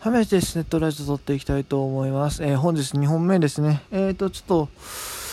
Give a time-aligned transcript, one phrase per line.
[0.00, 2.42] はめですネットラジオ撮っていきたいと思います。
[2.42, 3.82] えー本日2本目ですね。
[3.90, 4.68] えーと、ちょっ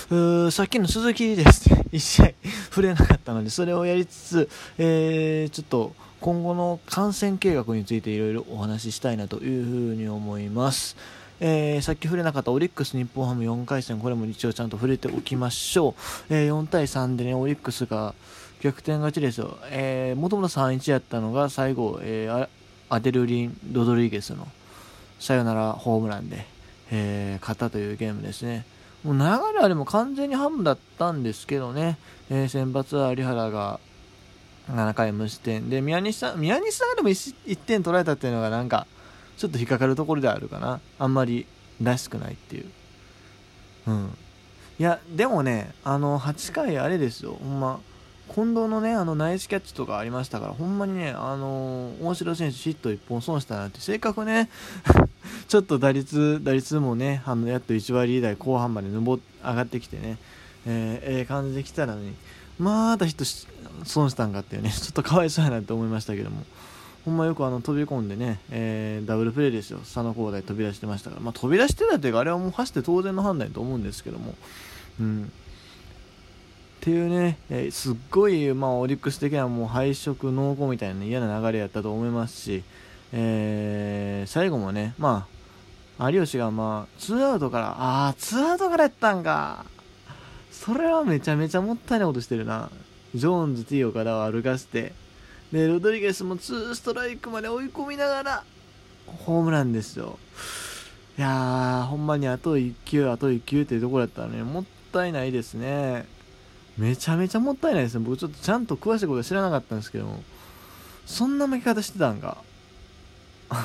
[0.10, 2.32] と、さっきの鈴木ですね、 1試合
[2.70, 10.98] 触れなかったので、それをやりつつ、えーちょっと今後の感染計画についていろいろお話ししたいなというふうに思います。
[11.40, 15.96] えーさっき触れなかったオリックス日本ハム4回戦、これも一応ちゃんと触れておきましょ
[16.30, 16.34] う。
[16.34, 18.14] えー4対3でね、オリックスが
[18.62, 19.58] 逆転勝ちですよ。
[19.72, 22.50] えー、もともと3-1やったのが最後、えー
[22.90, 24.48] アデルリン・ロドリゲスの
[25.20, 26.46] サヨナラホームランで、
[26.92, 28.66] えー勝ったというゲームですね。
[29.04, 29.24] もう流
[29.54, 31.98] れはでも完全にハムだったんですけどね、
[32.30, 33.80] えー先発は有原が
[34.70, 38.86] 7回無失点で宮西さん宮西さんがでも 1, 1点取られたっていうのがなんか
[39.38, 40.82] ちょっと引っかかるところであるかな。
[41.00, 41.46] あんまり
[41.82, 42.66] らしくないっていう。
[43.88, 44.18] うん。
[44.80, 47.38] いやでもねあの8回あれですよ。
[47.40, 47.80] ほんま
[48.34, 54.50] 近藤のねあのナイスキャッチとかありましたからほんまにねあの大城選手ヒット1本損したなって性格ね
[55.48, 60.18] ちょっと打率打率もねあのやっと1割台後半まで上上がってきてね
[60.66, 62.14] えーええ感じできたらね
[62.60, 66.44] またヒット損したんかっていうね ちょっとかわいそうやなって思いましたけども
[67.06, 69.78] ほんまよくあの飛び込んでね、えーダブルプレーですよ。
[69.80, 74.36] 佐野光大飛び出してましたから、まあ、飛び出してたというかあれはもう走って当然の判断だと思うんですけども。
[75.00, 75.32] うん。
[76.78, 82.64] っていうね、えすっごい、まあ、オリックス的にはもう敗色濃厚みたいな、ね、嫌な流れやったと思いますし、
[83.12, 85.28] えー最後もね、ま
[86.00, 89.66] あ、秋吉が、まあ、ツーアウトから、ああ、ツーアウトからやったんか。
[90.52, 92.70] それはめちゃめちゃもったいないことしてるな。
[93.16, 94.94] ジョーンズ、T 岡田を歩かせて、
[95.52, 98.44] で、ロドリゲスもツーストライクまで追い込みながら、
[99.06, 100.20] ホームランですよ。
[101.18, 106.06] いやー、ほんまにあと1球、あと1球っていうところだったらね、もったいないですね。
[106.78, 108.06] めちゃめちゃもったいないですね。
[108.06, 110.24] 僕ちょっとちゃんと詳しいことは知らなかったんですけども、
[111.06, 112.38] そんな負け方してたんか。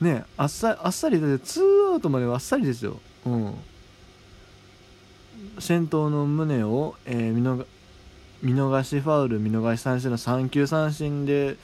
[0.00, 3.00] ねえ、あっさりあっさり、だってツーアウトまではあっさりですよ。
[3.24, 3.54] うん。
[5.58, 7.64] 先頭の宗を、えー見逃
[8.42, 11.56] 見逃しファウル、見逃し三振の3球三振で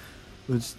[0.48, 0.76] 打ち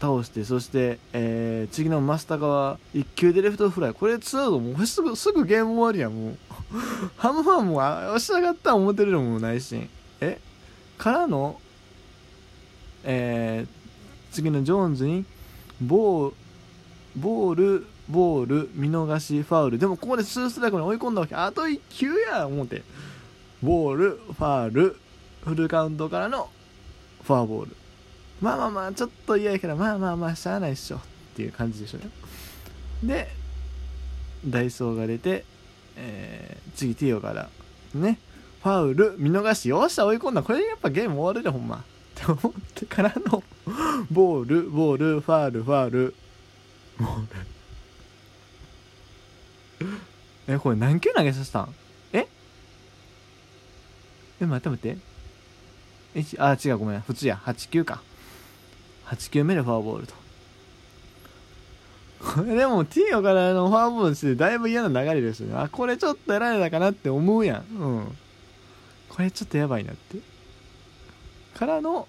[0.00, 3.94] 倒して、そして、えー次の増高は1球でレフトフライ。
[3.94, 6.38] これツーアウト、もうすぐ、すぐゲーム終わりや、もう。
[7.16, 9.88] ハムファンも、あ、押し上がった思ってるのもないし。
[10.20, 10.38] え？
[10.98, 11.60] からの、
[13.04, 13.84] えー
[14.34, 15.24] 次のジョーンズに、
[15.80, 16.32] ボー
[17.16, 19.78] ボール、ボール、見逃し、ファウル。
[19.78, 21.36] でもここでツーストライクに追い込んだわけ。
[21.36, 22.82] あと1球や思って。
[23.62, 24.96] ボール、ファウル、
[25.44, 26.50] フルカウントからの
[27.22, 27.76] フォアボール。
[28.40, 30.96] まあまあまあ、ちょっと嫌やけど、まあまあまあ、しゃあないっしょ。
[30.96, 31.00] っ
[31.36, 32.08] ていう感じでしょうね。
[33.04, 33.28] で、
[34.44, 35.44] ダイソーが出て、
[35.96, 37.48] えー次、ティオから、
[37.94, 38.18] ね、
[38.62, 40.42] ファウル、見逃し、よっしゃ、追い込んだ。
[40.42, 41.76] これでやっぱゲーム終わるで、ほんま。
[41.76, 41.80] っ
[42.14, 43.42] て思ってからの、
[44.10, 46.14] ボール、ボール、ファウル、ファウル、
[46.98, 47.20] ボー
[49.80, 49.94] ル。
[50.46, 51.74] え、これ何球投げさせたん？
[52.12, 52.26] え？
[54.40, 54.98] え、待って待って。
[56.20, 57.00] 一あ、違う、ごめん。
[57.00, 57.40] 普通や。
[57.44, 58.02] 8球か。
[59.06, 60.14] 8球目でフォアボールと。
[62.46, 65.56] でも T オからのフォアボールしてだいぶ嫌な流れですよね。
[65.56, 67.76] あ、これちょっとやられたかなって思うやん。
[67.76, 68.18] うん。
[69.08, 70.18] これちょっとやばいなって。
[71.54, 72.08] からの、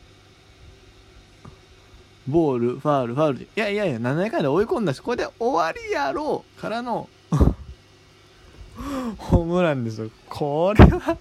[2.28, 3.46] ボール、ファウル、ファウルで。
[3.46, 7.10] いやいやいや、7回で追い込んだし、これで終わりやろうからの、
[9.18, 10.10] ホームランですよ。
[10.30, 11.18] これは、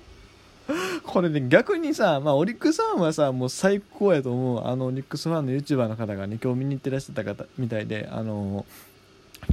[1.05, 4.67] これで逆にさ、まあ、オリックスファンはさ、もう最高やと思う。
[4.67, 8.65] あの、オリックスファンの YouTuber の方がね、今日見に行ってらっしゃった方みたいで、あの、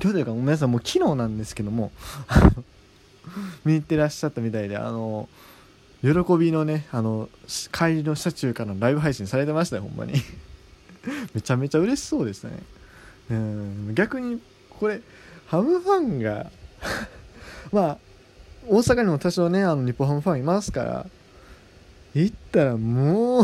[0.01, 1.91] 今日というかごめんなさい、もう昨日なんですけども、
[3.65, 5.27] 見に行ってらっしゃったみたいで、あの、
[6.01, 7.29] 喜びのね、あの、
[7.71, 10.13] 帰りの車中からのライブ配信されてましたよ、ほんまに。
[11.33, 12.59] めちゃめちゃ嬉しそうでしたね。
[13.29, 15.01] うん、逆に、これ、
[15.47, 16.49] ハムファンが、
[17.71, 17.97] まあ、
[18.67, 21.05] 大阪にも多少ね、あの、日本ハムファンいますから、
[22.13, 23.43] 行ったらもう、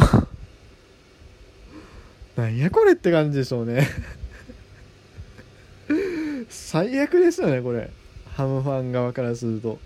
[2.40, 3.88] なんやこれって感じでしょうね。
[6.50, 7.90] 最悪ですよね、これ。
[8.36, 9.80] ハムファン側からすると。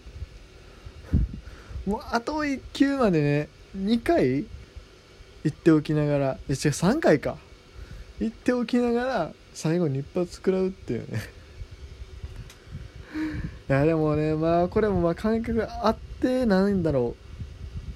[1.85, 3.47] もう、あと1球までね、
[3.77, 4.45] 2回
[5.44, 7.38] 行っておきながら、え、違う、3回か。
[8.19, 11.21] 行っておきながら、最後に一発食らうっていうね。
[13.71, 17.15] いやでもねまあこれもまあ感覚あってなんだろ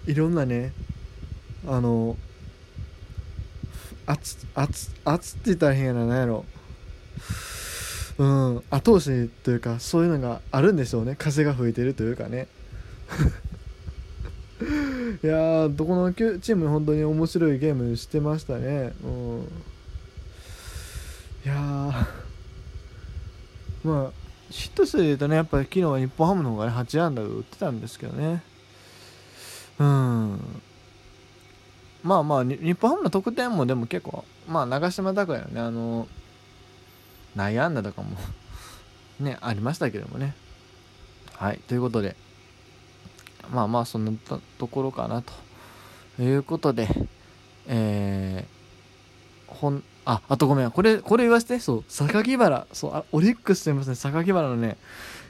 [0.07, 0.09] う。
[0.09, 0.71] いろんなね
[1.67, 2.15] あの
[4.05, 6.45] 圧圧圧って言ったら変やな何やろ。
[8.17, 11.17] うん後押しというかそういうのがあるんでしょうね。
[11.19, 12.47] 風が吹いてるというかね。
[15.21, 18.93] いやどこのチーム本当に面白いゲームしてましたね。
[19.03, 19.41] うん。
[21.43, 22.07] いや
[23.83, 28.43] まあヒット数で言うとねやっぱり昨日は日本ハムの方がね8安打打ってたんですけどね。
[29.79, 30.61] うん。
[32.03, 36.07] まあまあ日本ハムの得点もでも結構まあ長島拓也のねあの
[37.35, 38.17] 内野安打とかも
[39.19, 40.35] ねありましたけどもね。
[41.33, 42.15] はいということで
[43.51, 44.11] まあまあそんな
[44.57, 45.33] ところかなと。
[46.17, 46.87] いうことで
[47.67, 50.71] えー、ほんああとごめん。
[50.71, 51.59] これこれ言わせて。
[51.59, 52.67] そう榊原。
[52.71, 53.95] そうあオリックスと言いますね。
[53.95, 54.77] 榊原のね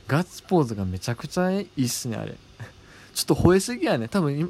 [0.07, 2.35] ガッツポーズがめちゃくちゃいいっすねあれ。
[3.13, 4.07] ちょっと吠えすぎやね。
[4.07, 4.49] 多分今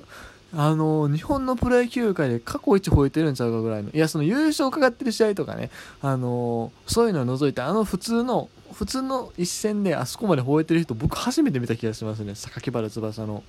[0.57, 3.91] あの日本のプロ野球界で過去一吠えてるんちゃうかぐらいの。
[3.91, 5.69] いやその優勝かかってる試合とかね。
[6.01, 12.35] あのそういうのを除いてあの普通の普通の一戦であそこまで吠えてる人僕初めて見た気がしますね。
[12.35, 13.43] 榊原翼の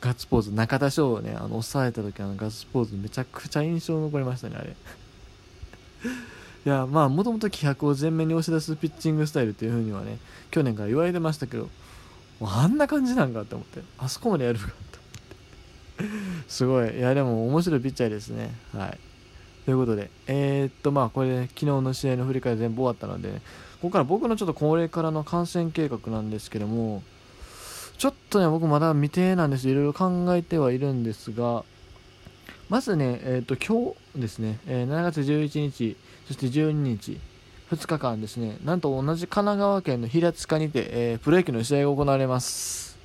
[0.00, 0.52] ガッツポーズ。
[0.52, 4.74] 中田翔をねあの抑えた時のガッツポーズめちゃくちゃ印象残りましたねあれ。
[6.66, 10.18] いやまあもともと気迫を前面に押し出すピッチングスタイルっていう風にはね
[10.50, 11.68] 去年から言われてましたけど
[12.40, 14.74] あんな感じなんかって思ってあそこまでやるかって
[16.02, 16.44] 思って。
[16.48, 16.96] すごい。
[16.96, 18.54] いやでも面白いピッチャーですね。
[18.72, 18.98] はい。
[19.64, 23.42] ということでえー、っとまあこれ、ね、昨日の試合の振り返り全部終わったので、ね、
[23.80, 27.02] ここから僕のちょっとこれからの観戦計画なんですけども
[27.98, 29.68] ちょっとね僕まだ未定なんです。
[29.68, 31.64] いろいろ考えてはいるんですが
[32.68, 37.18] まずね、えー、と今日ですね、えー、7月11日、そして12日、
[37.70, 42.98] 2日間ですね、なんと同じ神奈川県の平塚にて、えー、プロ野球の試合が行われます。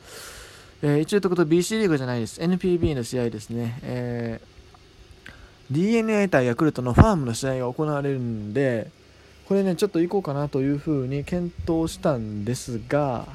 [0.82, 2.42] えー、一応ということ BC リーグじゃないです。
[2.42, 3.80] NPB の試合ですね。
[3.84, 8.92] えー、DNA 対ヤクルトのファームの試合が行われるんで、
[9.46, 13.28] これね、ちょっと行こうかなというふうに検討したんですが、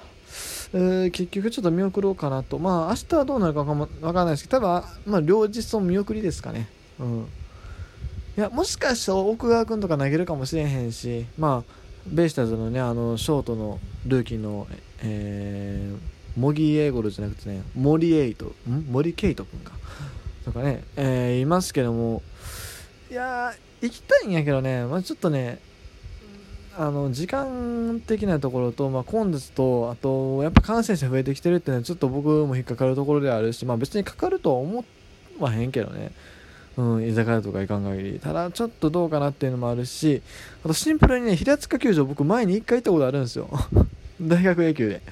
[0.72, 2.58] えー、結局ちょっと見送ろうかなと。
[2.58, 6.68] まあ、明日はどうなるかわかんないですけど、多分、まあ、両日とも見送りですかね。
[6.98, 7.26] うん。
[8.36, 11.72] いや、もしかしたら奥川君とか投げるかもしれへんし、まあ、
[12.06, 14.66] ベイスターズのね、あの、ショートのルーキーの、
[15.02, 18.86] えー、モギー・エイゴルじゃなくてね、モリエイト、ん？
[18.90, 19.72] モリケイト君か。
[20.44, 22.22] とかね、えー、いますけども、
[23.10, 25.58] いや行きたいんやけどね、まあ、ちょっとね、
[26.80, 34.84] あの時間的なところと、まあ、混雑とあとやっぱ感染者増えてきてるっていうのはちょっと僕も引っかかるところであるし、まあ、別にかかるとは思
[35.40, 36.12] わへんけどね、
[36.76, 38.20] うん、居酒屋とか行かん限り。
[38.20, 40.22] ただちょっとどうかなっていうのもあるし
[40.64, 43.50] あとシンプルにね平塚球場僕前に1回行ったことあるんですよ。
[44.22, 45.02] 大学野球で。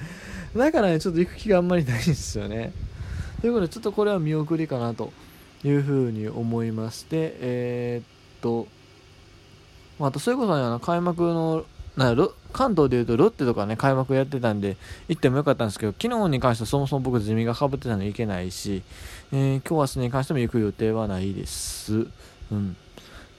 [0.55, 2.71] だからねちょっと行く気があんまりないんですよね。
[3.41, 5.11] ということでちょっとこれは見送りかなと
[5.65, 8.67] いうふうに思いましてえー、っと
[9.99, 11.65] あとそういうことは、ね、開幕の
[11.97, 12.15] な
[12.53, 14.77] 関東でいうとロッテとかね開幕やってたんで
[15.07, 18.83] 行ってもよかったんですけど昨日に関してはそもそも僕ゼミがかぶってたので行けないし、
[19.31, 22.07] えー、今日明日に関しても行く予定はないです。
[22.51, 22.77] うん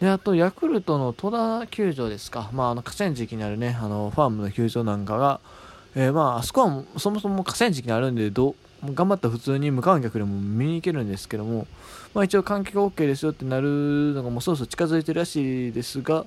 [0.01, 5.41] であとヤクルトの戸田球場ですか、まあ、あの河川敷にあるねあのファームの球場なんかが、
[5.97, 11.67] えー、まああそこはそもそも河川敷にあるんでど頑張ったら普通に無観客でも見に行けるんですけども、
[12.15, 16.27] まあ、一応観客 OK ですよってなるのがもうそろそろ近づいてるらしいですが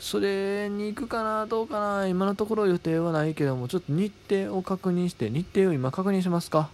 [0.00, 6.70] それに行くかなどうかな今のところ予定はないけどもちょっと日程を確認して日程を今確認しますか。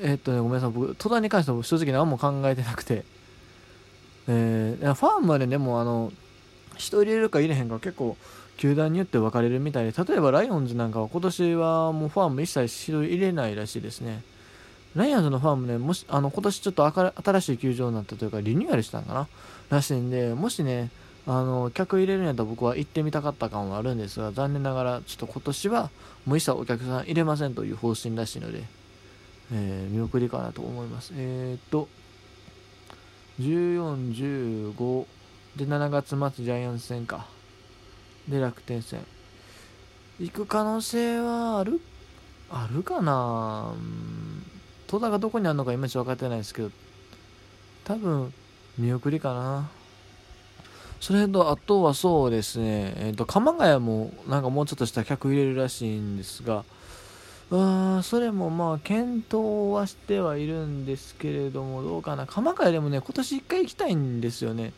[0.00, 0.70] えー、っとねごめんなさい。
[0.70, 3.04] 僕戸田に関しては正直何も考えてなくて。
[4.28, 6.12] えー、ファームまででもあの
[6.76, 8.16] 人入れるか入れへんか結構
[8.58, 14.22] 球団によって分かれるみたいで例えばライオンズなんかは今年はもうファーム一切人入れないらしいですね。
[14.94, 19.28] ライオンズのファームねもしあの今年ちょっと新しい球場になったというかリニューアルしたんかな？
[19.70, 20.90] らしいんでもしね
[21.26, 25.90] あの客入れるんやったら僕は行ってみたかった感はあるんですが残念ながらちょっと今年は
[26.24, 28.64] もう一切お客さん入れませんという方針らしいので、
[29.52, 31.12] えー、見送りかなと思います。
[31.14, 31.86] えー、っと
[33.40, 35.06] 1415
[35.56, 37.37] で7月末ジャイアンツ戦か。
[38.28, 39.00] で楽天戦。
[40.20, 41.80] 行く可能性はある？
[42.50, 43.72] あるかな？
[44.86, 46.70] 戸田がどこにあるのかいまいち分かってないですけど。
[47.84, 48.32] 多分
[48.76, 49.70] 見送りかな。
[51.00, 56.64] それとあとはそうですね、えーと、鎌ヶ谷もなんかもうちょっとした客入れるらしいんですが。
[57.50, 62.26] あそれもまあ検討はしてはいるんですけれどもどうかな。
[62.26, 64.72] 鎌ヶ谷でもね今年1回行きたいんですよね。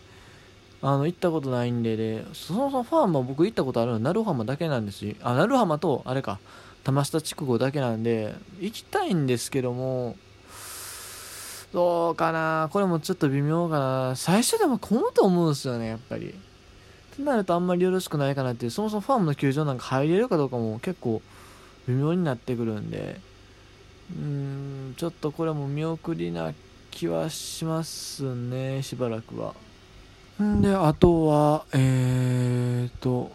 [0.83, 5.15] あの行ったことないんでねそもそもファームは僕行ったことあるのは鳴浜だけなんですよ。
[5.23, 6.39] あ鳴浜とあれか
[6.85, 10.17] 玉下筑後だけなんで行きたいんですけども
[11.75, 14.17] どうかなこれもちょっと微妙かな。
[14.17, 16.29] 最初でも混むと思うんですよねやっぱり。
[16.29, 16.33] っ
[17.17, 21.21] てなるとあんまりよろしくないかなっていうそもそもファームの球場なんか入れるかどうかも結構
[21.87, 23.21] 微妙になってくるんで。
[24.13, 24.25] うー
[24.91, 26.53] んちょっとこれも見送りな
[26.91, 29.55] 気はしますねしばらくは。
[30.43, 33.33] んであとはえーと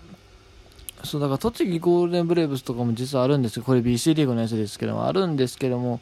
[1.03, 5.99] そうだから栃木ゴールデンブレーブスとかも実はあるんですよこれ BC リーグのやつですけどもあるんですけども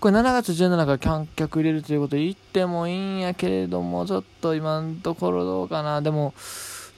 [0.00, 6.00] これ7月17日から観客入れるということで行ってもいいんやけれどもちょっと今のところどうかな。
[6.02, 6.34] でも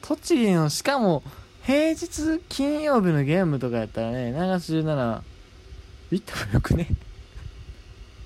[0.02, 1.22] 栃木のしかも
[1.62, 5.20] 平日金曜日のゲームとかやったらね7月17
[6.10, 6.88] 行ったもよくね？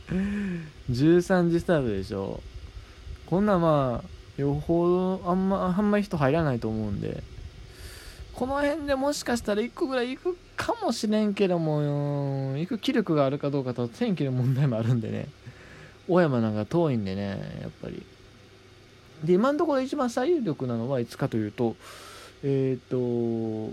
[0.91, 2.41] 13時スタートでしょ。
[3.27, 7.23] こんなまあよほどあんまあんまり人入らないと思うんで。
[8.35, 15.29] この辺でもしかしたら1個ぐらい行くかもしれんけども行く気力があるかどうかと天気の問題もあるんでね。
[16.09, 18.03] 小山なんか遠いんでねやっぱり。
[19.23, 21.77] で今のところ一番最有力なのはいつかというと
[22.43, 23.73] えっ、ー、と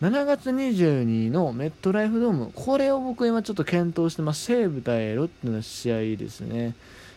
[0.00, 2.52] 7月22のメットライフドーム。
[2.54, 6.74] これを僕今ちょっと検討してます西武対ロッテの試合ですね。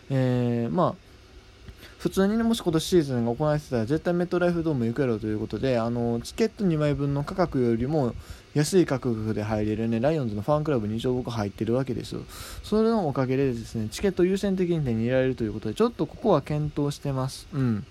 [0.08, 1.05] えー、まあ
[2.06, 8.14] 普通にねもし今年シーズンが行われてたら絶対メットライフドーム行くやろということであのチケット2枚分の価格よりも
[8.54, 12.20] 安い価格で入れるねライオンズのファンクラブに一応僕入ってるわけですよ。
[12.62, 17.48] それのおかげでですねチケット優先的に手に入れられるということでちょっとここは検討してます。
[17.52, 17.84] うん。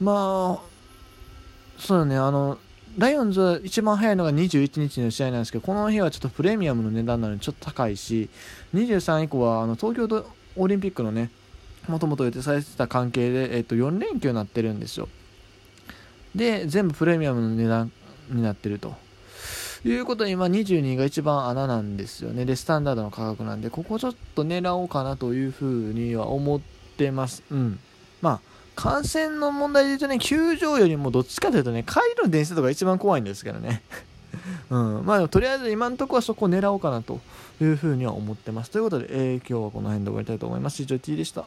[0.00, 2.58] まあそうだねあの
[2.98, 8.28] ライオンズは一番早いのが21日の試合なんですけどこの日はちょっとプレミアムの値段なのでちょっと高いし
[8.74, 10.26] 23以降はあの東京
[10.56, 11.30] オリンピックのね
[11.88, 15.08] もともと予定されてた関係で、えっと、4連休になってるんですよ。
[16.34, 17.92] で、全部プレミアムの値段
[18.30, 18.94] になってると。
[19.84, 22.44] いうことで、今22が一番穴なんですよね。
[22.44, 26.60] で、スタンダードの価格なんで、ここちょっと狙おうかなというふうには思っ
[26.96, 27.42] てます。
[27.50, 27.80] うん。
[28.20, 28.40] まあ、
[28.76, 33.82] 感染の問題で言うとね、球場よりもどっちかというとね、帰る電車とか一番怖いんですけどね。
[34.70, 35.04] うん。
[35.04, 37.20] まあ、とりあえず今のところはそこを狙おうかなと
[37.60, 38.70] いうふうには思ってます。
[38.70, 40.80] ということで、えー、今日はこの辺で終わりたいと思います。
[40.80, 41.44] 以上 T でした。